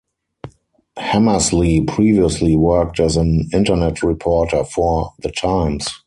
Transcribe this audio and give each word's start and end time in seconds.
Hammersley 0.97 1.81
previously 1.81 2.55
worked 2.55 2.99
as 2.99 3.17
an 3.17 3.47
internet 3.53 4.01
reporter 4.01 4.63
for 4.63 5.13
"The 5.19 5.29
Times". 5.31 5.87